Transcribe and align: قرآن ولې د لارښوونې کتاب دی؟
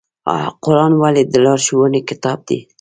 قرآن 0.63 0.91
ولې 1.01 1.23
د 1.31 1.33
لارښوونې 1.43 2.01
کتاب 2.09 2.39
دی؟ 2.47 2.59